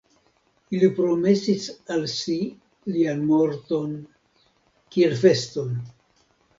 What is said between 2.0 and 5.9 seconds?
si lian morton, kiel feston.